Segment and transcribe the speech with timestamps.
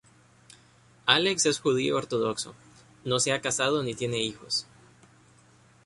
[1.05, 2.55] Alex es judío ortodoxo,
[3.05, 4.65] no se ha casado ni tiene hijos.